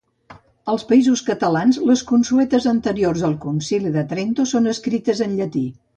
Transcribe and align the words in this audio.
Als 0.71 0.85
Països 0.91 1.21
Catalans, 1.27 1.77
les 1.89 2.03
consuetes 2.11 2.67
anteriors 2.71 3.27
al 3.29 3.35
Concili 3.47 3.95
de 3.99 4.05
Trento, 4.15 4.51
són 4.53 4.73
escrites 4.73 5.23
en 5.29 5.37
llatí. 5.43 5.67